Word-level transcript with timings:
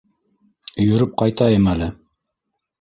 Йөрөп 0.85 1.13
ҡайтайым 1.25 1.71
әле. 1.77 1.93